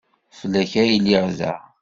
[0.39, 1.55] Fell-ak ay lliɣ da.